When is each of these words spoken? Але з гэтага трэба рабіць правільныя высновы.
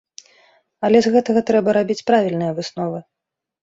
Але 0.87 0.97
з 1.07 1.13
гэтага 1.17 1.45
трэба 1.51 1.79
рабіць 1.79 2.01
правільныя 2.11 2.51
высновы. 2.61 3.09